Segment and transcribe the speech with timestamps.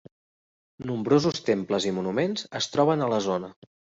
[0.91, 3.53] Nombrosos temples i monuments es troben a la zona.